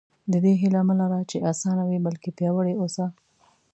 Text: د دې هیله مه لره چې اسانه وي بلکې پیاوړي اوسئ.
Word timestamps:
د 0.31 0.33
دې 0.43 0.53
هیله 0.61 0.81
مه 0.87 0.95
لره 1.01 1.19
چې 1.29 1.37
اسانه 1.51 1.83
وي 1.89 1.99
بلکې 2.05 2.29
پیاوړي 2.37 2.73
اوسئ. 2.77 3.05